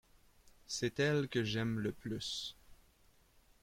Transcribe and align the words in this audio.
C’est 0.65 0.99
elle 0.99 1.29
que 1.29 1.43
j’aime 1.43 1.77
le 1.79 1.91
plus. 1.91 2.55